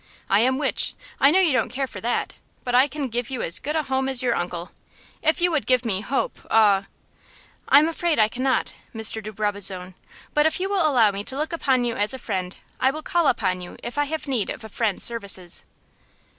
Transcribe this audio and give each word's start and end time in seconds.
I 0.31 0.39
am 0.39 0.57
wich 0.57 0.95
I 1.19 1.29
know 1.29 1.37
you 1.39 1.53
don't 1.53 1.69
care 1.69 1.85
for 1.85 2.01
that 2.01 2.33
but 2.63 2.73
I 2.73 2.87
can 2.87 3.07
give 3.07 3.29
you 3.29 3.43
as 3.43 3.59
good 3.59 3.75
a 3.75 3.83
home 3.83 4.09
as 4.09 4.23
your 4.23 4.33
uncle. 4.33 4.71
If 5.21 5.41
you 5.41 5.51
would 5.51 5.67
give 5.67 5.85
me 5.85 6.01
hope 6.01 6.39
aw" 6.49 6.87
"I 7.69 7.77
am 7.77 7.87
afraid 7.87 8.17
I 8.17 8.27
cannot, 8.27 8.73
Mr. 8.95 9.21
de 9.21 9.31
Brabazon, 9.31 9.93
but 10.33 10.47
if 10.47 10.59
you 10.59 10.69
will 10.69 10.87
allow 10.87 11.11
me 11.11 11.23
to 11.25 11.37
look 11.37 11.53
upon 11.53 11.85
you 11.85 11.95
as 11.97 12.15
a 12.15 12.17
friend, 12.17 12.55
I 12.79 12.89
will 12.89 13.03
call 13.03 13.27
upon 13.27 13.61
you 13.61 13.77
if 13.83 13.99
I 13.99 14.05
have 14.05 14.27
need 14.27 14.49
of 14.49 14.63
a 14.63 14.69
friend's 14.69 15.03
services." 15.03 15.65